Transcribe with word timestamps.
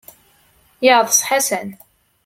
Yeɛḍes 0.85 1.19
Ḥasan. 1.27 1.69